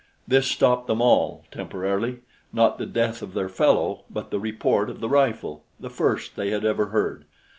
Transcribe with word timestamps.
This 0.27 0.47
stopped 0.47 0.87
them 0.87 0.99
all 0.99 1.45
temporarily 1.51 2.21
not 2.51 2.79
the 2.79 2.87
death 2.87 3.21
of 3.21 3.35
their 3.35 3.47
fellow, 3.47 4.03
but 4.09 4.31
the 4.31 4.39
report 4.39 4.89
of 4.89 4.99
the 4.99 5.07
rifle, 5.09 5.63
the 5.79 5.91
first 5.91 6.35
they 6.35 6.49
had 6.49 6.65
ever 6.65 6.87
heard. 6.87 7.25